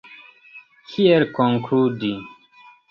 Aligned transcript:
Kiel 0.93 1.27
konkludi? 1.37 2.13